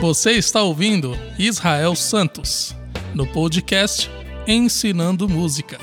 Você 0.00 0.30
está 0.30 0.62
ouvindo 0.62 1.18
Israel 1.36 1.96
Santos 1.96 2.72
no 3.12 3.26
podcast 3.26 4.08
Ensinando 4.46 5.28
Música. 5.28 5.76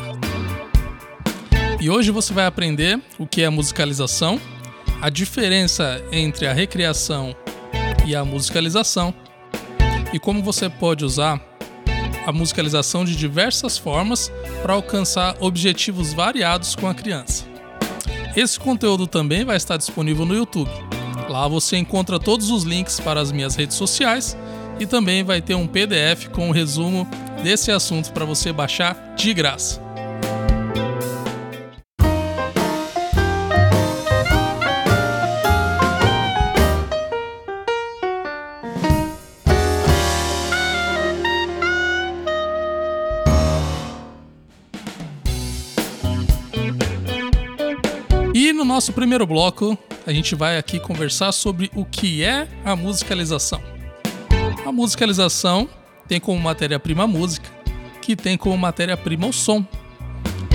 E 1.81 1.89
hoje 1.89 2.11
você 2.11 2.33
vai 2.33 2.45
aprender 2.45 2.97
o 3.19 3.27
que 3.27 3.41
é 3.41 3.49
musicalização, 3.49 4.39
a 5.01 5.09
diferença 5.09 6.01
entre 6.13 6.47
a 6.47 6.53
recreação 6.53 7.35
e 8.05 8.15
a 8.15 8.23
musicalização 8.23 9.13
e 10.13 10.17
como 10.17 10.41
você 10.41 10.69
pode 10.69 11.03
usar 11.03 11.41
a 12.25 12.31
musicalização 12.31 13.03
de 13.03 13.17
diversas 13.17 13.77
formas 13.77 14.31
para 14.61 14.75
alcançar 14.75 15.35
objetivos 15.41 16.13
variados 16.13 16.73
com 16.73 16.87
a 16.87 16.95
criança. 16.95 17.43
Esse 18.33 18.57
conteúdo 18.57 19.07
também 19.07 19.43
vai 19.43 19.57
estar 19.57 19.75
disponível 19.75 20.25
no 20.25 20.33
YouTube. 20.33 20.71
Lá 21.29 21.47
você 21.47 21.77
encontra 21.77 22.19
todos 22.19 22.49
os 22.49 22.63
links 22.63 22.99
para 22.99 23.19
as 23.19 23.31
minhas 23.31 23.55
redes 23.55 23.75
sociais 23.75 24.37
e 24.79 24.85
também 24.85 25.23
vai 25.23 25.41
ter 25.41 25.55
um 25.55 25.67
PDF 25.67 26.27
com 26.31 26.45
o 26.45 26.49
um 26.49 26.51
resumo 26.51 27.07
desse 27.43 27.71
assunto 27.71 28.11
para 28.11 28.25
você 28.25 28.51
baixar 28.51 29.15
de 29.15 29.33
graça. 29.33 29.84
No 48.65 48.73
nosso 48.73 48.91
primeiro 48.91 49.27
bloco, 49.27 49.77
a 50.07 50.11
gente 50.11 50.33
vai 50.33 50.57
aqui 50.57 50.79
conversar 50.79 51.31
sobre 51.31 51.69
o 51.75 51.85
que 51.85 52.23
é 52.23 52.47
a 52.65 52.75
musicalização. 52.75 53.61
A 54.65 54.71
musicalização 54.71 55.69
tem 56.07 56.19
como 56.19 56.41
matéria-prima 56.41 57.03
a 57.03 57.07
música, 57.07 57.47
que 58.01 58.15
tem 58.15 58.35
como 58.35 58.57
matéria-prima 58.57 59.27
o 59.27 59.31
som. 59.31 59.63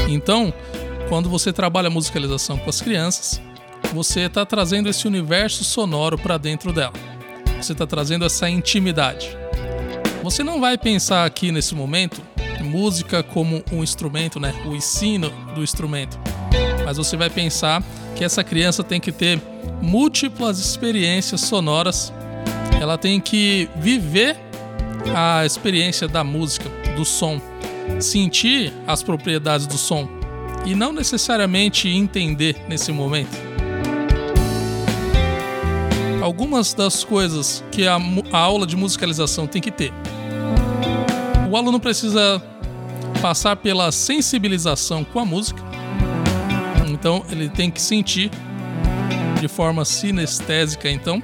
Então, 0.09 0.53
quando 1.09 1.29
você 1.31 1.53
trabalha 1.53 1.87
a 1.87 1.91
musicalização 1.91 2.59
com 2.59 2.69
as 2.69 2.81
crianças, 2.81 3.41
você 3.93 4.23
está 4.23 4.45
trazendo 4.45 4.89
esse 4.89 5.07
universo 5.07 5.63
sonoro 5.63 6.19
para 6.19 6.37
dentro 6.37 6.73
dela. 6.73 6.95
Você 7.61 7.73
está 7.73 7.87
trazendo 7.87 8.25
essa 8.25 8.51
intimidade. 8.51 9.37
Você 10.25 10.43
não 10.43 10.61
vai 10.61 10.77
pensar 10.77 11.25
aqui 11.25 11.53
nesse 11.53 11.77
momento 11.77 12.21
música 12.71 13.23
como 13.23 13.63
um 13.73 13.83
instrumento, 13.83 14.39
né? 14.39 14.55
O 14.67 14.75
ensino 14.75 15.31
do 15.55 15.63
instrumento. 15.63 16.19
Mas 16.85 16.97
você 16.97 17.17
vai 17.17 17.29
pensar 17.29 17.83
que 18.21 18.25
essa 18.25 18.45
criança 18.45 18.85
tem 18.85 19.01
que 19.01 19.11
ter 19.11 19.41
múltiplas 19.81 20.59
experiências 20.59 21.41
sonoras. 21.41 22.13
Ela 22.79 22.99
tem 22.99 23.19
que 23.19 23.67
viver 23.77 24.37
a 25.17 25.47
experiência 25.47 26.07
da 26.07 26.23
música, 26.23 26.69
do 26.95 27.03
som, 27.03 27.41
sentir 27.99 28.75
as 28.87 29.03
propriedades 29.03 29.67
do 29.67 29.79
som 29.79 30.07
e 30.67 30.75
não 30.75 30.93
necessariamente 30.93 31.89
entender 31.89 32.63
nesse 32.69 32.93
momento. 32.93 33.35
Algumas 36.21 36.75
das 36.75 37.03
coisas 37.03 37.65
que 37.73 37.87
a, 37.87 37.99
a 38.31 38.39
aula 38.39 38.67
de 38.67 38.77
musicalização 38.77 39.47
tem 39.47 39.63
que 39.63 39.71
ter. 39.71 39.95
O 41.51 41.57
aluno 41.57 41.81
precisa 41.81 42.43
passar 43.23 43.57
pela 43.57 43.91
sensibilização 43.91 45.05
com 45.05 45.21
a 45.21 45.25
música. 45.25 45.70
Então 47.01 47.25
ele 47.31 47.49
tem 47.49 47.71
que 47.71 47.81
sentir 47.81 48.31
de 49.41 49.49
forma 49.49 49.87
sinestésica, 49.87 50.89
então. 50.91 51.23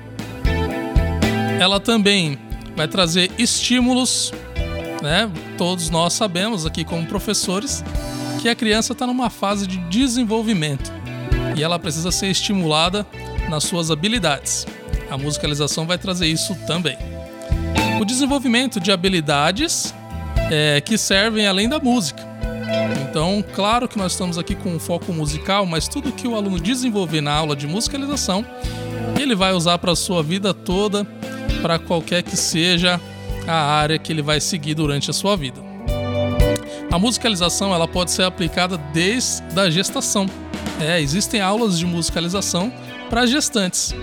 Ela 1.60 1.78
também 1.78 2.38
vai 2.74 2.88
trazer 2.88 3.30
estímulos, 3.38 4.32
né? 5.02 5.30
Todos 5.58 5.90
nós 5.90 6.14
sabemos 6.14 6.64
aqui 6.64 6.82
como 6.82 7.06
professores 7.06 7.84
que 8.40 8.48
a 8.48 8.54
criança 8.54 8.94
está 8.94 9.06
numa 9.06 9.28
fase 9.28 9.66
de 9.66 9.76
desenvolvimento 9.88 10.90
e 11.54 11.62
ela 11.62 11.78
precisa 11.78 12.10
ser 12.10 12.28
estimulada 12.28 13.06
nas 13.48 13.64
suas 13.64 13.90
habilidades. 13.90 14.66
A 15.10 15.18
musicalização 15.18 15.86
vai 15.86 15.98
trazer 15.98 16.26
isso 16.26 16.54
também. 16.66 16.96
O 18.00 18.04
desenvolvimento 18.04 18.80
de 18.80 18.90
habilidades 18.90 19.94
é, 20.50 20.80
que 20.80 20.96
servem 20.96 21.46
além 21.46 21.68
da 21.68 21.78
música. 21.78 22.35
Então, 23.16 23.42
claro 23.54 23.88
que 23.88 23.96
nós 23.96 24.12
estamos 24.12 24.36
aqui 24.36 24.54
com 24.54 24.74
um 24.74 24.78
foco 24.78 25.10
musical, 25.10 25.64
mas 25.64 25.88
tudo 25.88 26.12
que 26.12 26.28
o 26.28 26.36
aluno 26.36 26.60
desenvolver 26.60 27.22
na 27.22 27.32
aula 27.32 27.56
de 27.56 27.66
musicalização, 27.66 28.44
ele 29.18 29.34
vai 29.34 29.54
usar 29.54 29.78
para 29.78 29.92
a 29.92 29.96
sua 29.96 30.22
vida 30.22 30.52
toda, 30.52 31.06
para 31.62 31.78
qualquer 31.78 32.22
que 32.22 32.36
seja 32.36 33.00
a 33.48 33.54
área 33.54 33.98
que 33.98 34.12
ele 34.12 34.20
vai 34.20 34.38
seguir 34.38 34.74
durante 34.74 35.08
a 35.10 35.14
sua 35.14 35.34
vida. 35.34 35.62
A 36.92 36.98
musicalização 36.98 37.74
ela 37.74 37.88
pode 37.88 38.10
ser 38.10 38.24
aplicada 38.24 38.76
desde 38.92 39.42
a 39.58 39.70
gestação. 39.70 40.26
É, 40.78 41.00
existem 41.00 41.40
aulas 41.40 41.78
de 41.78 41.86
musicalização 41.86 42.70
para 43.08 43.24
gestantes. 43.24 43.94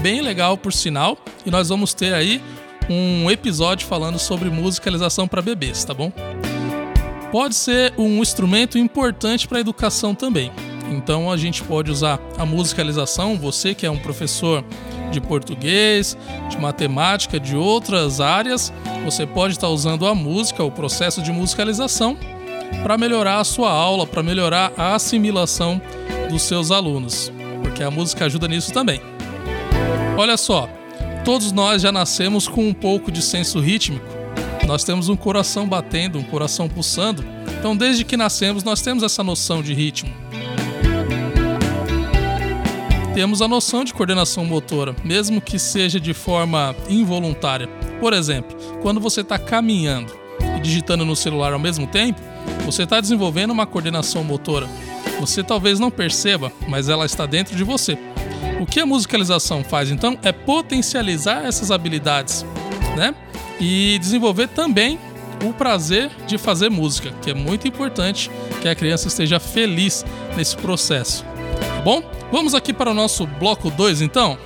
Bem 0.00 0.22
legal, 0.22 0.56
por 0.56 0.72
sinal, 0.72 1.18
e 1.44 1.50
nós 1.50 1.68
vamos 1.68 1.92
ter 1.92 2.14
aí 2.14 2.40
um 2.88 3.30
episódio 3.30 3.86
falando 3.86 4.18
sobre 4.18 4.48
musicalização 4.48 5.28
para 5.28 5.42
bebês, 5.42 5.84
tá 5.84 5.92
bom? 5.92 6.10
Pode 7.32 7.54
ser 7.54 7.94
um 7.98 8.22
instrumento 8.22 8.78
importante 8.78 9.48
para 9.48 9.58
a 9.58 9.60
educação 9.60 10.14
também. 10.14 10.52
Então 10.90 11.32
a 11.32 11.36
gente 11.36 11.62
pode 11.62 11.90
usar 11.90 12.20
a 12.38 12.44
musicalização, 12.46 13.36
você 13.38 13.74
que 13.74 13.86
é 13.86 13.90
um 13.90 13.98
professor 13.98 14.62
de 15.10 15.20
português, 15.20 16.16
de 16.50 16.58
matemática, 16.58 17.40
de 17.40 17.56
outras 17.56 18.20
áreas, 18.20 18.72
você 19.04 19.26
pode 19.26 19.54
estar 19.54 19.68
usando 19.68 20.06
a 20.06 20.14
música, 20.14 20.62
o 20.62 20.70
processo 20.70 21.22
de 21.22 21.32
musicalização, 21.32 22.16
para 22.82 22.96
melhorar 22.98 23.40
a 23.40 23.44
sua 23.44 23.70
aula, 23.70 24.06
para 24.06 24.22
melhorar 24.22 24.70
a 24.76 24.94
assimilação 24.94 25.80
dos 26.30 26.42
seus 26.42 26.70
alunos, 26.70 27.32
porque 27.62 27.82
a 27.82 27.90
música 27.90 28.26
ajuda 28.26 28.46
nisso 28.46 28.72
também. 28.72 29.00
Olha 30.18 30.36
só, 30.36 30.68
Todos 31.24 31.52
nós 31.52 31.82
já 31.82 31.92
nascemos 31.92 32.48
com 32.48 32.66
um 32.66 32.74
pouco 32.74 33.12
de 33.12 33.22
senso 33.22 33.60
rítmico. 33.60 34.04
Nós 34.66 34.84
temos 34.84 35.08
um 35.08 35.16
coração 35.16 35.66
batendo, 35.66 36.18
um 36.18 36.22
coração 36.22 36.68
pulsando. 36.68 37.24
Então, 37.58 37.76
desde 37.76 38.04
que 38.04 38.16
nascemos, 38.16 38.64
nós 38.64 38.80
temos 38.80 39.02
essa 39.02 39.22
noção 39.22 39.62
de 39.62 39.74
ritmo. 39.74 40.12
Temos 43.14 43.42
a 43.42 43.48
noção 43.48 43.84
de 43.84 43.92
coordenação 43.92 44.44
motora, 44.46 44.96
mesmo 45.04 45.40
que 45.40 45.58
seja 45.58 46.00
de 46.00 46.14
forma 46.14 46.74
involuntária. 46.88 47.68
Por 48.00 48.14
exemplo, 48.14 48.56
quando 48.80 49.00
você 49.00 49.20
está 49.20 49.38
caminhando 49.38 50.12
e 50.56 50.60
digitando 50.60 51.04
no 51.04 51.14
celular 51.14 51.52
ao 51.52 51.58
mesmo 51.58 51.86
tempo, 51.86 52.20
você 52.64 52.84
está 52.84 53.00
desenvolvendo 53.00 53.50
uma 53.50 53.66
coordenação 53.66 54.24
motora. 54.24 54.66
Você 55.20 55.42
talvez 55.42 55.78
não 55.78 55.90
perceba, 55.90 56.50
mas 56.66 56.88
ela 56.88 57.04
está 57.04 57.26
dentro 57.26 57.54
de 57.54 57.62
você. 57.62 57.98
O 58.60 58.66
que 58.66 58.80
a 58.80 58.86
musicalização 58.86 59.62
faz 59.62 59.90
então 59.90 60.18
é 60.22 60.32
potencializar 60.32 61.44
essas 61.44 61.70
habilidades, 61.70 62.46
né? 62.96 63.14
E 63.60 63.98
desenvolver 63.98 64.48
também 64.48 64.98
o 65.44 65.52
prazer 65.52 66.10
de 66.26 66.38
fazer 66.38 66.68
música, 66.68 67.12
que 67.22 67.30
é 67.30 67.34
muito 67.34 67.66
importante 67.66 68.30
que 68.60 68.68
a 68.68 68.74
criança 68.74 69.08
esteja 69.08 69.40
feliz 69.40 70.04
nesse 70.36 70.56
processo. 70.56 71.24
Bom? 71.84 72.02
Vamos 72.30 72.54
aqui 72.54 72.72
para 72.72 72.90
o 72.90 72.94
nosso 72.94 73.26
bloco 73.26 73.70
2 73.70 74.00
então? 74.00 74.38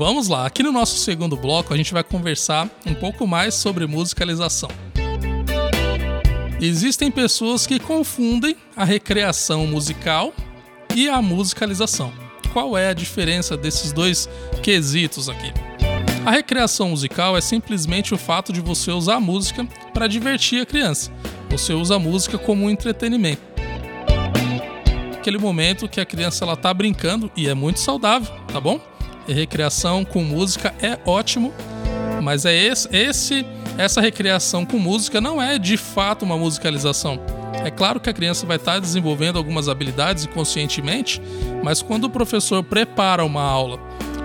Vamos 0.00 0.28
lá, 0.28 0.46
aqui 0.46 0.62
no 0.62 0.72
nosso 0.72 0.96
segundo 0.96 1.36
bloco 1.36 1.74
a 1.74 1.76
gente 1.76 1.92
vai 1.92 2.02
conversar 2.02 2.66
um 2.86 2.94
pouco 2.94 3.26
mais 3.26 3.54
sobre 3.54 3.86
musicalização. 3.86 4.70
Existem 6.58 7.10
pessoas 7.10 7.66
que 7.66 7.78
confundem 7.78 8.56
a 8.74 8.82
recreação 8.82 9.66
musical 9.66 10.32
e 10.96 11.06
a 11.06 11.20
musicalização. 11.20 12.10
Qual 12.50 12.78
é 12.78 12.88
a 12.88 12.94
diferença 12.94 13.58
desses 13.58 13.92
dois 13.92 14.26
quesitos 14.62 15.28
aqui? 15.28 15.52
A 16.24 16.30
recreação 16.30 16.88
musical 16.88 17.36
é 17.36 17.42
simplesmente 17.42 18.14
o 18.14 18.18
fato 18.18 18.54
de 18.54 18.62
você 18.62 18.90
usar 18.90 19.16
a 19.16 19.20
música 19.20 19.68
para 19.92 20.06
divertir 20.06 20.62
a 20.62 20.66
criança. 20.66 21.12
Você 21.50 21.74
usa 21.74 21.96
a 21.96 21.98
música 21.98 22.38
como 22.38 22.64
um 22.64 22.70
entretenimento. 22.70 23.42
Aquele 25.12 25.36
momento 25.36 25.86
que 25.86 26.00
a 26.00 26.06
criança 26.06 26.46
ela 26.46 26.56
tá 26.56 26.72
brincando 26.72 27.30
e 27.36 27.50
é 27.50 27.54
muito 27.54 27.80
saudável, 27.80 28.34
tá 28.50 28.58
bom? 28.58 28.89
Recreação 29.32 30.04
com 30.04 30.22
música 30.22 30.74
é 30.80 30.98
ótimo, 31.04 31.52
mas 32.22 32.44
é 32.44 32.54
esse, 32.54 32.88
esse 32.94 33.46
essa 33.78 34.00
recreação 34.00 34.66
com 34.66 34.78
música 34.78 35.20
não 35.20 35.40
é 35.40 35.58
de 35.58 35.76
fato 35.76 36.24
uma 36.24 36.36
musicalização. 36.36 37.18
É 37.64 37.70
claro 37.70 37.98
que 37.98 38.10
a 38.10 38.12
criança 38.12 38.46
vai 38.46 38.56
estar 38.56 38.78
desenvolvendo 38.78 39.38
algumas 39.38 39.68
habilidades 39.68 40.24
inconscientemente, 40.24 41.20
mas 41.62 41.80
quando 41.80 42.04
o 42.04 42.10
professor 42.10 42.62
prepara 42.62 43.24
uma 43.24 43.42
aula, 43.42 43.78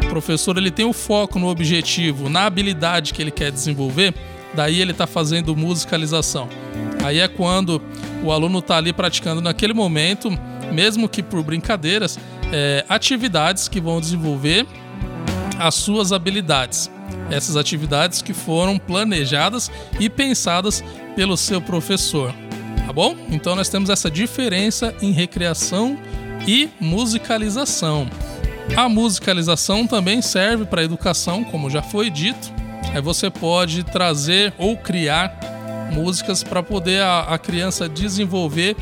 o 0.03 0.07
professor 0.07 0.57
ele 0.57 0.71
tem 0.71 0.85
o 0.85 0.93
foco 0.93 1.39
no 1.39 1.47
objetivo, 1.47 2.29
na 2.29 2.45
habilidade 2.45 3.13
que 3.13 3.21
ele 3.21 3.31
quer 3.31 3.51
desenvolver, 3.51 4.13
daí 4.53 4.81
ele 4.81 4.91
está 4.91 5.07
fazendo 5.07 5.55
musicalização. 5.55 6.49
Aí 7.03 7.19
é 7.19 7.27
quando 7.27 7.81
o 8.23 8.31
aluno 8.31 8.59
está 8.59 8.77
ali 8.77 8.91
praticando 8.91 9.41
naquele 9.41 9.73
momento, 9.73 10.29
mesmo 10.71 11.07
que 11.07 11.21
por 11.21 11.43
brincadeiras, 11.43 12.19
é, 12.51 12.85
atividades 12.87 13.67
que 13.67 13.79
vão 13.79 13.99
desenvolver 13.99 14.65
as 15.59 15.75
suas 15.75 16.11
habilidades. 16.11 16.89
Essas 17.29 17.55
atividades 17.55 18.21
que 18.21 18.33
foram 18.33 18.77
planejadas 18.77 19.71
e 19.99 20.09
pensadas 20.09 20.83
pelo 21.15 21.37
seu 21.37 21.61
professor. 21.61 22.33
Tá 22.85 22.93
bom? 22.93 23.15
Então 23.29 23.55
nós 23.55 23.69
temos 23.69 23.89
essa 23.89 24.11
diferença 24.11 24.93
em 25.01 25.11
recreação 25.11 25.97
e 26.47 26.69
musicalização. 26.79 28.07
A 28.75 28.89
musicalização 28.89 29.85
também 29.85 30.21
serve 30.21 30.65
para 30.65 30.81
a 30.81 30.83
educação, 30.83 31.43
como 31.43 31.69
já 31.69 31.81
foi 31.81 32.09
dito. 32.09 32.53
Você 33.03 33.29
pode 33.29 33.83
trazer 33.83 34.53
ou 34.57 34.77
criar 34.77 35.37
músicas 35.91 36.43
para 36.43 36.63
poder 36.63 37.01
a, 37.01 37.37
criança 37.37 37.87
desenvolver 37.87 38.75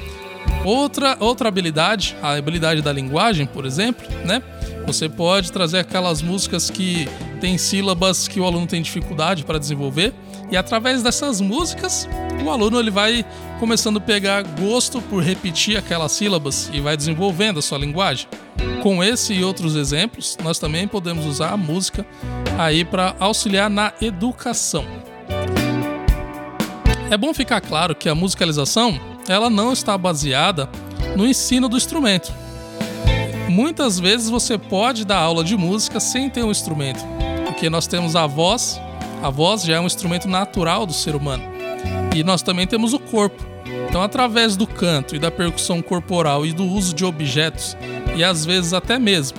outra, 0.64 1.18
outra 1.20 1.48
habilidade, 1.48 2.16
a 2.22 2.34
habilidade 2.34 2.82
da 2.82 2.92
linguagem, 2.92 3.46
por 3.46 3.66
exemplo, 3.66 4.06
né? 4.26 4.42
Você 4.86 5.08
pode 5.08 5.52
trazer 5.52 5.80
aquelas 5.80 6.22
músicas 6.22 6.70
que 6.70 7.08
tem 7.40 7.58
sílabas 7.58 8.28
que 8.28 8.40
o 8.40 8.46
aluno 8.46 8.68
tem 8.68 8.82
dificuldade 8.82 9.44
para 9.44 9.58
desenvolver 9.58 10.14
e 10.52 10.58
através 10.58 11.02
dessas 11.02 11.40
músicas 11.40 12.08
o 12.44 12.50
aluno 12.50 12.80
ele 12.80 12.92
vai 12.92 13.26
começando 13.60 13.98
a 13.98 14.02
pegar 14.02 14.44
gosto 14.44 15.02
por 15.02 15.24
repetir 15.24 15.78
aquelas 15.78 16.12
sílabas 16.12 16.70
e 16.74 16.82
vai 16.82 16.98
desenvolvendo 16.98 17.60
a 17.60 17.62
sua 17.62 17.78
linguagem. 17.78 18.28
Com 18.82 19.02
esse 19.02 19.34
e 19.34 19.44
outros 19.44 19.76
exemplos, 19.76 20.38
nós 20.44 20.60
também 20.60 20.88
podemos 20.88 21.26
usar 21.26 21.52
a 21.52 21.58
música 21.58 22.06
aí 22.58 22.84
para 22.84 23.16
auxiliar 23.20 23.70
na 23.70 23.94
educação. 24.02 24.86
É 27.10 27.18
bom 27.18 27.34
ficar 27.34 27.62
claro 27.62 27.96
que 27.96 28.10
a 28.10 28.16
musicalização 28.16 29.00
ela 29.28 29.50
não 29.50 29.74
está 29.74 29.98
baseada 29.98 30.70
no 31.16 31.26
ensino 31.28 31.70
do 31.70 31.78
instrumento. 31.78 32.34
Muitas 33.50 34.00
vezes 34.00 34.30
você 34.30 34.58
pode 34.58 35.06
dar 35.06 35.20
aula 35.20 35.44
de 35.44 35.56
música 35.56 36.00
sem 36.00 36.30
ter 36.30 36.44
um 36.44 36.52
instrumento, 36.52 37.04
porque 37.46 37.70
nós 37.70 37.86
temos 37.86 38.16
a 38.16 38.26
voz, 38.26 38.80
a 39.22 39.30
voz 39.30 39.64
já 39.64 39.76
é 39.76 39.80
um 39.80 39.86
instrumento 39.86 40.28
natural 40.28 40.86
do 40.86 40.94
ser 40.94 41.16
humano, 41.16 41.44
e 42.16 42.24
nós 42.24 42.42
também 42.42 42.66
temos 42.66 42.94
o 42.94 43.00
corpo. 43.00 43.44
Então, 43.88 44.02
através 44.02 44.56
do 44.58 44.66
canto 44.66 45.16
e 45.16 45.20
da 45.20 45.30
percussão 45.30 45.82
corporal 45.82 46.46
e 46.46 46.52
do 46.52 46.66
uso 46.66 46.96
de 46.96 47.06
objetos 47.06 47.78
e 48.16 48.24
às 48.24 48.44
vezes 48.44 48.74
até 48.74 48.98
mesmo 48.98 49.38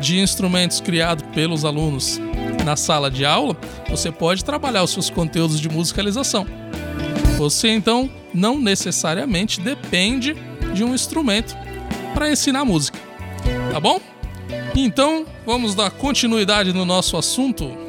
de 0.00 0.20
instrumentos 0.20 0.80
criados 0.80 1.24
pelos 1.34 1.64
alunos 1.64 2.20
na 2.64 2.76
sala 2.76 3.10
de 3.10 3.24
aula, 3.24 3.56
você 3.88 4.10
pode 4.10 4.44
trabalhar 4.44 4.82
os 4.82 4.90
seus 4.90 5.10
conteúdos 5.10 5.60
de 5.60 5.68
musicalização. 5.68 6.46
Você 7.36 7.68
então 7.68 8.10
não 8.36 8.60
necessariamente 8.60 9.60
depende 9.60 10.36
de 10.74 10.84
um 10.84 10.94
instrumento 10.94 11.56
para 12.12 12.30
ensinar 12.30 12.64
música, 12.64 12.98
tá 13.72 13.80
bom? 13.80 14.00
Então, 14.74 15.24
vamos 15.46 15.74
dar 15.74 15.90
continuidade 15.90 16.72
no 16.72 16.84
nosso 16.84 17.16
assunto. 17.16 17.86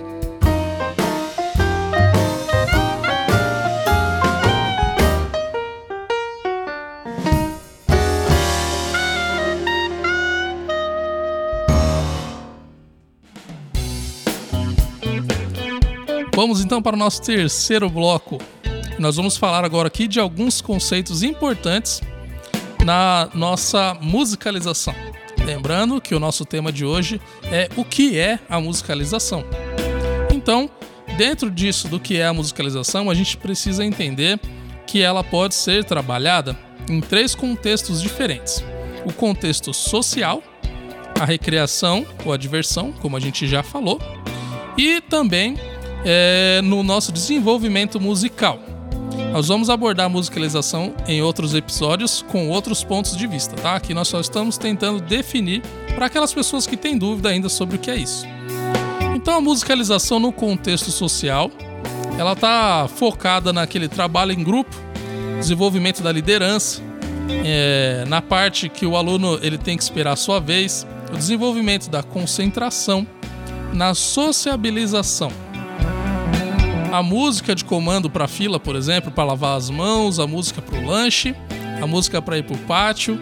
Vamos 16.33 16.61
então 16.61 16.81
para 16.83 16.95
o 16.95 16.99
nosso 16.99 17.21
terceiro 17.21 17.89
bloco. 17.89 18.37
Nós 18.99 19.15
vamos 19.15 19.37
falar 19.37 19.63
agora 19.63 19.87
aqui 19.87 20.07
de 20.07 20.19
alguns 20.19 20.59
conceitos 20.59 21.21
importantes 21.21 22.01
na 22.83 23.29
nossa 23.33 23.95
musicalização. 24.01 24.95
Lembrando 25.45 26.01
que 26.01 26.15
o 26.15 26.19
nosso 26.19 26.43
tema 26.43 26.71
de 26.71 26.83
hoje 26.83 27.21
é 27.43 27.69
o 27.77 27.85
que 27.85 28.17
é 28.17 28.39
a 28.49 28.59
musicalização. 28.59 29.45
Então, 30.33 30.67
dentro 31.15 31.51
disso 31.51 31.87
do 31.87 31.99
que 31.99 32.17
é 32.17 32.25
a 32.25 32.33
musicalização, 32.33 33.09
a 33.09 33.13
gente 33.13 33.37
precisa 33.37 33.85
entender 33.85 34.39
que 34.87 35.03
ela 35.03 35.23
pode 35.23 35.53
ser 35.53 35.83
trabalhada 35.83 36.57
em 36.89 36.99
três 36.99 37.35
contextos 37.35 38.01
diferentes: 38.01 38.63
o 39.05 39.13
contexto 39.13 39.73
social, 39.75 40.41
a 41.19 41.23
recreação 41.23 42.03
ou 42.25 42.33
a 42.33 42.37
diversão, 42.37 42.91
como 42.93 43.15
a 43.15 43.19
gente 43.19 43.47
já 43.47 43.61
falou, 43.61 44.01
e 44.75 45.01
também 45.01 45.55
é, 46.03 46.61
no 46.63 46.81
nosso 46.81 47.11
desenvolvimento 47.11 47.99
musical. 47.99 48.76
Nós 49.31 49.47
vamos 49.47 49.69
abordar 49.69 50.07
a 50.07 50.09
musicalização 50.09 50.95
em 51.07 51.21
outros 51.21 51.53
episódios 51.53 52.23
com 52.27 52.49
outros 52.49 52.83
pontos 52.83 53.15
de 53.15 53.27
vista, 53.27 53.55
tá? 53.55 53.75
Aqui 53.75 53.93
nós 53.93 54.07
só 54.07 54.19
estamos 54.19 54.57
tentando 54.57 54.99
definir 55.01 55.61
para 55.95 56.07
aquelas 56.07 56.33
pessoas 56.33 56.65
que 56.65 56.75
têm 56.75 56.97
dúvida 56.97 57.29
ainda 57.29 57.49
sobre 57.49 57.75
o 57.75 57.79
que 57.79 57.91
é 57.91 57.95
isso. 57.95 58.25
Então 59.15 59.35
a 59.35 59.41
musicalização 59.41 60.19
no 60.19 60.31
contexto 60.31 60.91
social, 60.91 61.51
ela 62.17 62.33
está 62.33 62.87
focada 62.87 63.51
naquele 63.51 63.87
trabalho 63.87 64.31
em 64.31 64.43
grupo, 64.43 64.75
desenvolvimento 65.39 66.01
da 66.01 66.11
liderança, 66.11 66.81
é, 67.45 68.05
na 68.07 68.21
parte 68.21 68.69
que 68.69 68.85
o 68.85 68.95
aluno 68.95 69.37
ele 69.41 69.57
tem 69.57 69.77
que 69.77 69.83
esperar 69.83 70.13
a 70.13 70.15
sua 70.15 70.39
vez, 70.39 70.87
o 71.11 71.17
desenvolvimento 71.17 71.89
da 71.89 72.01
concentração, 72.01 73.05
na 73.73 73.93
sociabilização 73.93 75.31
a 76.97 77.03
música 77.03 77.53
de 77.53 77.63
comando 77.63 78.09
para 78.09 78.27
fila, 78.27 78.59
por 78.59 78.75
exemplo, 78.75 79.11
para 79.11 79.23
lavar 79.23 79.55
as 79.55 79.69
mãos, 79.69 80.19
a 80.19 80.25
música 80.25 80.63
para 80.63 80.79
o 80.79 80.83
lanche, 80.83 81.35
a 81.79 81.85
música 81.85 82.19
para 82.19 82.39
ir 82.39 82.43
para 82.43 82.55
o 82.55 82.59
pátio, 82.59 83.21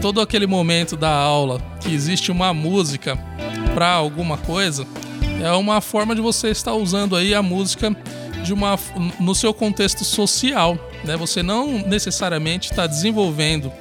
todo 0.00 0.20
aquele 0.20 0.46
momento 0.46 0.96
da 0.96 1.10
aula 1.10 1.60
que 1.80 1.92
existe 1.92 2.30
uma 2.30 2.54
música 2.54 3.18
para 3.74 3.90
alguma 3.90 4.38
coisa, 4.38 4.86
é 5.42 5.50
uma 5.50 5.80
forma 5.80 6.14
de 6.14 6.20
você 6.20 6.50
estar 6.50 6.74
usando 6.74 7.16
aí 7.16 7.34
a 7.34 7.42
música 7.42 7.90
de 8.44 8.52
uma 8.52 8.78
no 9.18 9.34
seu 9.34 9.52
contexto 9.52 10.04
social, 10.04 10.78
né? 11.04 11.16
Você 11.16 11.42
não 11.42 11.66
necessariamente 11.88 12.70
está 12.70 12.86
desenvolvendo 12.86 13.72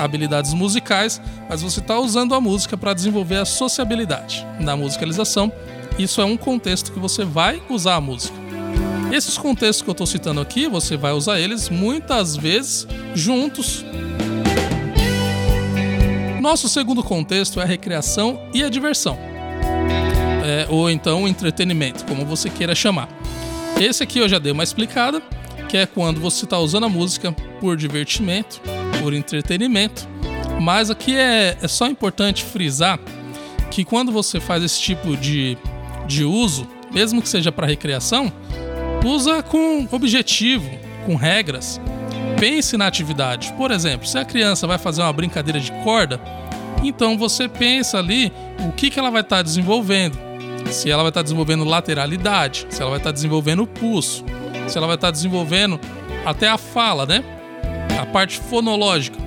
habilidades 0.00 0.54
musicais, 0.54 1.20
mas 1.46 1.60
você 1.60 1.80
está 1.80 1.98
usando 1.98 2.34
a 2.34 2.40
música 2.40 2.74
para 2.74 2.94
desenvolver 2.94 3.36
a 3.36 3.44
sociabilidade. 3.44 4.46
Na 4.58 4.74
musicalização, 4.74 5.52
isso 5.98 6.22
é 6.22 6.24
um 6.24 6.38
contexto 6.38 6.90
que 6.90 6.98
você 6.98 7.22
vai 7.22 7.62
usar 7.68 7.96
a 7.96 8.00
música. 8.00 8.37
Esses 9.10 9.38
contextos 9.38 9.82
que 9.82 9.88
eu 9.88 9.92
estou 9.92 10.06
citando 10.06 10.40
aqui, 10.40 10.68
você 10.68 10.96
vai 10.96 11.12
usar 11.12 11.40
eles 11.40 11.68
muitas 11.70 12.36
vezes 12.36 12.86
juntos. 13.14 13.84
Nosso 16.40 16.68
segundo 16.68 17.02
contexto 17.02 17.58
é 17.58 17.62
a 17.62 17.66
recreação 17.66 18.40
e 18.52 18.62
a 18.62 18.68
diversão. 18.68 19.18
É, 20.44 20.66
ou 20.68 20.90
então 20.90 21.24
o 21.24 21.28
entretenimento, 21.28 22.04
como 22.04 22.24
você 22.24 22.50
queira 22.50 22.74
chamar. 22.74 23.08
Esse 23.80 24.02
aqui 24.02 24.18
eu 24.18 24.28
já 24.28 24.38
dei 24.38 24.52
uma 24.52 24.62
explicada, 24.62 25.22
que 25.68 25.76
é 25.76 25.86
quando 25.86 26.20
você 26.20 26.44
está 26.44 26.58
usando 26.58 26.84
a 26.84 26.88
música 26.88 27.32
por 27.60 27.76
divertimento, 27.76 28.60
por 29.00 29.14
entretenimento. 29.14 30.06
Mas 30.60 30.90
aqui 30.90 31.16
é, 31.16 31.56
é 31.60 31.68
só 31.68 31.86
importante 31.86 32.44
frisar 32.44 32.98
que 33.70 33.84
quando 33.84 34.12
você 34.12 34.38
faz 34.38 34.62
esse 34.62 34.80
tipo 34.80 35.16
de, 35.16 35.56
de 36.06 36.24
uso, 36.24 36.68
mesmo 36.90 37.22
que 37.22 37.28
seja 37.28 37.52
para 37.52 37.66
recreação, 37.66 38.32
Usa 39.04 39.42
com 39.42 39.86
objetivo, 39.90 40.70
com 41.06 41.14
regras. 41.14 41.80
Pense 42.38 42.76
na 42.76 42.86
atividade. 42.86 43.52
Por 43.54 43.70
exemplo, 43.70 44.06
se 44.06 44.18
a 44.18 44.24
criança 44.24 44.66
vai 44.66 44.78
fazer 44.78 45.02
uma 45.02 45.12
brincadeira 45.12 45.58
de 45.60 45.72
corda, 45.82 46.20
então 46.82 47.16
você 47.16 47.48
pensa 47.48 47.98
ali 47.98 48.32
o 48.68 48.72
que, 48.72 48.90
que 48.90 48.98
ela 48.98 49.10
vai 49.10 49.22
estar 49.22 49.36
tá 49.36 49.42
desenvolvendo. 49.42 50.18
Se 50.70 50.90
ela 50.90 51.02
vai 51.02 51.10
estar 51.10 51.20
tá 51.20 51.24
desenvolvendo 51.24 51.64
lateralidade, 51.64 52.66
se 52.70 52.80
ela 52.80 52.90
vai 52.90 52.98
estar 52.98 53.10
tá 53.10 53.14
desenvolvendo 53.14 53.62
o 53.62 53.66
pulso, 53.66 54.24
se 54.68 54.76
ela 54.76 54.86
vai 54.86 54.96
estar 54.96 55.10
desenvolvendo 55.10 55.80
até 56.24 56.48
a 56.48 56.58
fala, 56.58 57.06
né? 57.06 57.24
A 58.00 58.06
parte 58.06 58.38
fonológica. 58.38 59.18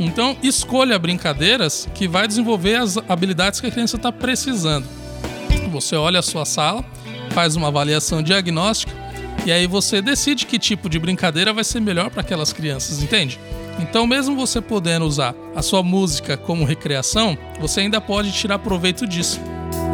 Então, 0.00 0.36
escolha 0.42 0.98
brincadeiras 0.98 1.88
que 1.94 2.06
vai 2.06 2.28
desenvolver 2.28 2.76
as 2.76 2.96
habilidades 3.08 3.60
que 3.60 3.66
a 3.66 3.70
criança 3.70 3.96
está 3.96 4.12
precisando. 4.12 4.86
Você 5.72 5.96
olha 5.96 6.20
a 6.20 6.22
sua 6.22 6.44
sala, 6.44 6.84
faz 7.38 7.54
uma 7.54 7.68
avaliação 7.68 8.20
diagnóstica 8.20 8.92
e 9.46 9.52
aí 9.52 9.68
você 9.68 10.02
decide 10.02 10.44
que 10.44 10.58
tipo 10.58 10.88
de 10.88 10.98
brincadeira 10.98 11.52
vai 11.52 11.62
ser 11.62 11.78
melhor 11.78 12.10
para 12.10 12.20
aquelas 12.20 12.52
crianças, 12.52 13.00
entende? 13.00 13.38
Então, 13.78 14.08
mesmo 14.08 14.34
você 14.34 14.60
podendo 14.60 15.06
usar 15.06 15.36
a 15.54 15.62
sua 15.62 15.80
música 15.80 16.36
como 16.36 16.64
recreação, 16.64 17.38
você 17.60 17.82
ainda 17.82 18.00
pode 18.00 18.32
tirar 18.32 18.58
proveito 18.58 19.06
disso. 19.06 19.40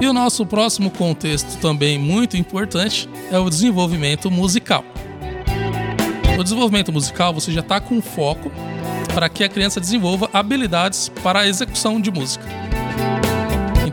E 0.00 0.06
o 0.06 0.12
nosso 0.14 0.46
próximo 0.46 0.90
contexto, 0.90 1.58
também 1.58 1.98
muito 1.98 2.34
importante, 2.34 3.06
é 3.30 3.38
o 3.38 3.50
desenvolvimento 3.50 4.30
musical. 4.30 4.82
O 6.38 6.42
desenvolvimento 6.42 6.90
musical 6.90 7.34
você 7.34 7.52
já 7.52 7.60
está 7.60 7.78
com 7.78 8.00
foco 8.00 8.50
para 9.12 9.28
que 9.28 9.44
a 9.44 9.50
criança 9.50 9.78
desenvolva 9.78 10.30
habilidades 10.32 11.10
para 11.22 11.40
a 11.40 11.46
execução 11.46 12.00
de 12.00 12.10
música. 12.10 12.63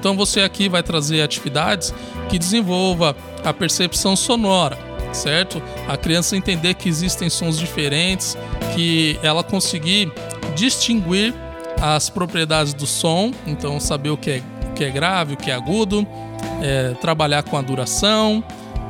Então 0.01 0.17
você 0.17 0.41
aqui 0.41 0.67
vai 0.67 0.81
trazer 0.81 1.21
atividades 1.21 1.93
que 2.27 2.39
desenvolva 2.39 3.15
a 3.45 3.53
percepção 3.53 4.15
sonora, 4.15 4.75
certo? 5.13 5.61
A 5.87 5.95
criança 5.95 6.35
entender 6.35 6.73
que 6.73 6.89
existem 6.89 7.29
sons 7.29 7.55
diferentes, 7.55 8.35
que 8.73 9.19
ela 9.21 9.43
conseguir 9.43 10.11
distinguir 10.55 11.35
as 11.79 12.09
propriedades 12.09 12.73
do 12.73 12.87
som, 12.87 13.31
então 13.45 13.79
saber 13.79 14.09
o 14.09 14.17
que 14.17 14.31
é, 14.31 14.43
o 14.71 14.73
que 14.73 14.83
é 14.83 14.89
grave, 14.89 15.35
o 15.35 15.37
que 15.37 15.51
é 15.51 15.53
agudo, 15.53 16.07
é, 16.63 16.95
trabalhar 16.99 17.43
com 17.43 17.55
a 17.55 17.61
duração, 17.61 18.43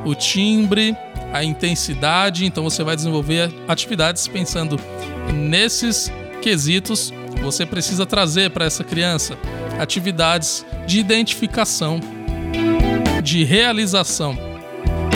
o 0.06 0.14
timbre, 0.14 0.96
a 1.30 1.44
intensidade. 1.44 2.46
Então 2.46 2.64
você 2.64 2.82
vai 2.82 2.96
desenvolver 2.96 3.52
atividades 3.68 4.26
pensando 4.26 4.80
nesses 5.30 6.10
quesitos. 6.40 7.12
Você 7.42 7.66
precisa 7.66 8.06
trazer 8.06 8.50
para 8.50 8.64
essa 8.64 8.82
criança 8.82 9.36
atividades 9.78 10.64
de 10.86 10.98
identificação, 10.98 12.00
de 13.22 13.44
realização. 13.44 14.36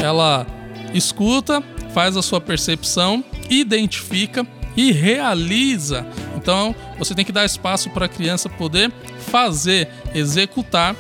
Ela 0.03 0.47
escuta, 0.95 1.63
faz 1.93 2.17
a 2.17 2.23
sua 2.23 2.41
percepção, 2.41 3.25
identifica 3.49 4.47
e 4.77 4.93
realiza. 4.93 6.07
Então, 6.37 6.75
você 6.99 7.15
tem 7.15 7.25
que 7.25 7.33
dar 7.33 7.45
espaço 7.45 7.91
para 7.91 8.07
a 8.07 8.09
criança 8.09 8.49
poder 8.49 8.93
fazer, 9.19 9.89
executar 10.15 10.95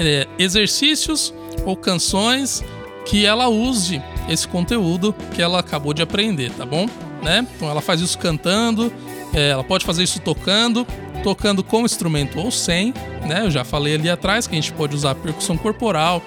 é, 0.00 0.26
exercícios 0.38 1.32
ou 1.64 1.76
canções 1.76 2.62
que 3.06 3.26
ela 3.26 3.48
use 3.48 4.00
esse 4.28 4.46
conteúdo 4.46 5.14
que 5.34 5.42
ela 5.42 5.58
acabou 5.58 5.92
de 5.92 6.02
aprender, 6.02 6.50
tá 6.52 6.64
bom? 6.64 6.86
Né? 7.22 7.46
Então 7.56 7.68
ela 7.68 7.80
faz 7.80 8.00
isso 8.00 8.18
cantando, 8.18 8.92
é, 9.32 9.50
ela 9.50 9.64
pode 9.64 9.84
fazer 9.84 10.02
isso 10.02 10.20
tocando, 10.20 10.86
tocando 11.22 11.62
com 11.62 11.84
instrumento 11.84 12.38
ou 12.38 12.50
sem, 12.50 12.92
né? 13.26 13.42
Eu 13.44 13.50
já 13.50 13.64
falei 13.64 13.94
ali 13.94 14.10
atrás 14.10 14.46
que 14.46 14.54
a 14.54 14.60
gente 14.60 14.72
pode 14.72 14.94
usar 14.94 15.14
percussão 15.14 15.56
corporal, 15.56 16.22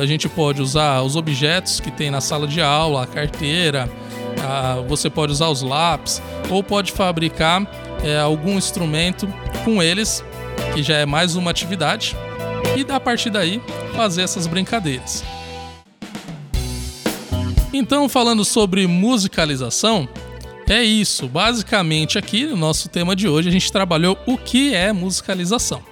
a 0.00 0.06
gente 0.06 0.28
pode 0.28 0.60
usar 0.60 1.02
os 1.02 1.16
objetos 1.16 1.80
que 1.80 1.90
tem 1.90 2.10
na 2.10 2.20
sala 2.20 2.46
de 2.46 2.60
aula, 2.60 3.04
a 3.04 3.06
carteira, 3.06 3.88
a, 4.42 4.82
você 4.86 5.08
pode 5.08 5.32
usar 5.32 5.48
os 5.48 5.62
lápis, 5.62 6.20
ou 6.50 6.62
pode 6.62 6.92
fabricar 6.92 7.66
é, 8.04 8.18
algum 8.18 8.56
instrumento 8.56 9.28
com 9.64 9.82
eles, 9.82 10.24
que 10.74 10.82
já 10.82 10.96
é 10.96 11.06
mais 11.06 11.36
uma 11.36 11.50
atividade, 11.50 12.16
e 12.76 12.92
a 12.92 13.00
partir 13.00 13.30
daí 13.30 13.62
fazer 13.94 14.22
essas 14.22 14.46
brincadeiras. 14.46 15.24
Então, 17.72 18.08
falando 18.08 18.44
sobre 18.44 18.86
musicalização, 18.86 20.08
é 20.74 20.82
isso. 20.82 21.28
Basicamente, 21.28 22.18
aqui 22.18 22.46
no 22.46 22.56
nosso 22.56 22.88
tema 22.88 23.14
de 23.14 23.28
hoje, 23.28 23.48
a 23.48 23.52
gente 23.52 23.70
trabalhou 23.70 24.18
o 24.26 24.36
que 24.36 24.74
é 24.74 24.92
musicalização. 24.92 25.82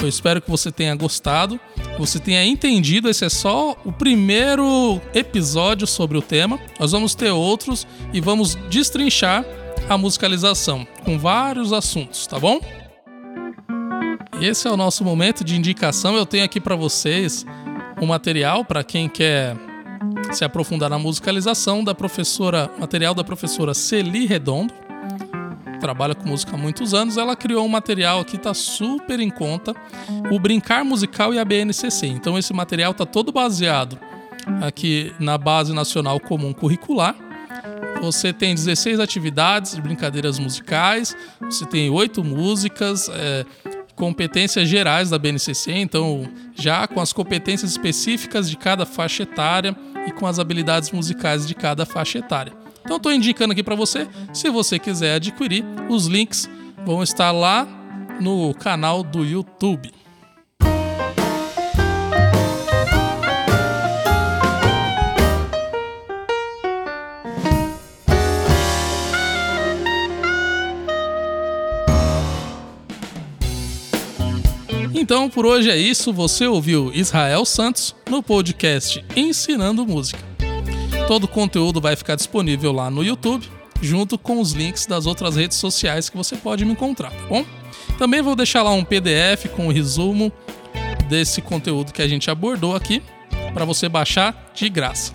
Eu 0.00 0.08
espero 0.08 0.40
que 0.40 0.50
você 0.50 0.70
tenha 0.70 0.94
gostado, 0.94 1.58
que 1.74 1.98
você 1.98 2.18
tenha 2.18 2.44
entendido. 2.44 3.08
Esse 3.08 3.24
é 3.24 3.28
só 3.28 3.76
o 3.84 3.92
primeiro 3.92 5.00
episódio 5.14 5.86
sobre 5.86 6.16
o 6.16 6.22
tema. 6.22 6.58
Nós 6.78 6.92
vamos 6.92 7.14
ter 7.14 7.30
outros 7.30 7.86
e 8.12 8.20
vamos 8.20 8.54
destrinchar 8.68 9.44
a 9.88 9.96
musicalização 9.96 10.86
com 11.04 11.18
vários 11.18 11.72
assuntos, 11.72 12.26
tá 12.26 12.38
bom? 12.38 12.60
Esse 14.40 14.68
é 14.68 14.70
o 14.70 14.76
nosso 14.76 15.02
momento 15.02 15.42
de 15.42 15.56
indicação. 15.56 16.16
Eu 16.16 16.26
tenho 16.26 16.44
aqui 16.44 16.60
para 16.60 16.76
vocês 16.76 17.44
um 18.00 18.06
material 18.06 18.64
para 18.64 18.84
quem 18.84 19.08
quer 19.08 19.56
se 20.32 20.44
aprofundar 20.44 20.90
na 20.90 20.98
musicalização 20.98 21.82
da 21.82 21.94
professora, 21.94 22.70
material 22.78 23.14
da 23.14 23.24
professora 23.24 23.74
Celi 23.74 24.26
Redondo. 24.26 24.72
Trabalha 25.80 26.14
com 26.14 26.28
música 26.28 26.54
há 26.54 26.58
muitos 26.58 26.94
anos. 26.94 27.16
Ela 27.16 27.36
criou 27.36 27.64
um 27.64 27.68
material 27.68 28.20
aqui, 28.20 28.38
tá 28.38 28.54
super 28.54 29.20
em 29.20 29.30
conta, 29.30 29.74
o 30.30 30.38
Brincar 30.38 30.84
Musical 30.84 31.34
e 31.34 31.38
a 31.38 31.44
BNCC. 31.44 32.06
Então 32.06 32.38
esse 32.38 32.52
material 32.52 32.94
tá 32.94 33.04
todo 33.04 33.30
baseado 33.30 33.98
aqui 34.62 35.12
na 35.18 35.36
Base 35.36 35.72
Nacional 35.72 36.18
Comum 36.20 36.52
Curricular. 36.52 37.14
Você 38.00 38.32
tem 38.32 38.54
16 38.54 39.00
atividades 39.00 39.74
de 39.74 39.80
brincadeiras 39.80 40.38
musicais, 40.38 41.16
você 41.40 41.64
tem 41.64 41.88
oito 41.88 42.22
músicas, 42.22 43.08
é, 43.08 43.44
competências 43.96 44.68
gerais 44.68 45.10
da 45.10 45.18
BNCC, 45.18 45.72
então 45.72 46.28
já 46.54 46.86
com 46.86 47.00
as 47.00 47.12
competências 47.12 47.70
específicas 47.70 48.48
de 48.48 48.56
cada 48.56 48.84
faixa 48.84 49.22
etária 49.22 49.74
e 50.06 50.12
com 50.12 50.26
as 50.26 50.38
habilidades 50.38 50.92
musicais 50.92 51.48
de 51.48 51.54
cada 51.54 51.86
faixa 51.86 52.18
etária. 52.18 52.52
Então 52.84 52.98
estou 52.98 53.12
indicando 53.12 53.52
aqui 53.52 53.62
para 53.62 53.74
você, 53.74 54.06
se 54.32 54.48
você 54.50 54.78
quiser 54.78 55.14
adquirir, 55.14 55.64
os 55.88 56.06
links 56.06 56.48
vão 56.84 57.02
estar 57.02 57.32
lá 57.32 57.66
no 58.20 58.54
canal 58.54 59.02
do 59.02 59.24
YouTube. 59.24 59.95
Então 75.06 75.30
por 75.30 75.46
hoje 75.46 75.70
é 75.70 75.76
isso. 75.76 76.12
Você 76.12 76.48
ouviu 76.48 76.90
Israel 76.92 77.44
Santos 77.44 77.94
no 78.10 78.24
podcast 78.24 79.04
Ensinando 79.14 79.86
Música. 79.86 80.18
Todo 81.06 81.24
o 81.24 81.28
conteúdo 81.28 81.80
vai 81.80 81.94
ficar 81.94 82.16
disponível 82.16 82.72
lá 82.72 82.90
no 82.90 83.04
YouTube, 83.04 83.48
junto 83.80 84.18
com 84.18 84.40
os 84.40 84.50
links 84.50 84.84
das 84.84 85.06
outras 85.06 85.36
redes 85.36 85.58
sociais 85.58 86.10
que 86.10 86.16
você 86.16 86.34
pode 86.34 86.64
me 86.64 86.72
encontrar, 86.72 87.12
tá 87.12 87.24
bom? 87.28 87.44
Também 87.96 88.20
vou 88.20 88.34
deixar 88.34 88.64
lá 88.64 88.72
um 88.72 88.82
PDF 88.82 89.46
com 89.54 89.68
o 89.68 89.70
resumo 89.70 90.32
desse 91.08 91.40
conteúdo 91.40 91.92
que 91.92 92.02
a 92.02 92.08
gente 92.08 92.28
abordou 92.28 92.74
aqui 92.74 93.00
para 93.54 93.64
você 93.64 93.88
baixar 93.88 94.50
de 94.56 94.68
graça. 94.68 95.12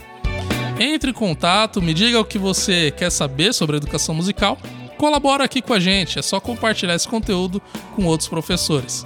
Entre 0.80 1.12
em 1.12 1.14
contato, 1.14 1.82
me 1.82 1.94
diga 1.94 2.18
o 2.18 2.24
que 2.24 2.38
você 2.38 2.92
quer 2.92 3.10
saber 3.10 3.54
sobre 3.54 3.76
educação 3.76 4.16
musical. 4.16 4.58
Colabora 4.98 5.44
aqui 5.44 5.62
com 5.62 5.74
a 5.74 5.82
gente, 5.82 6.18
é 6.18 6.22
só 6.22 6.40
compartilhar 6.40 6.96
esse 6.96 7.10
conteúdo 7.10 7.62
com 7.94 8.06
outros 8.06 8.30
professores. 8.30 9.06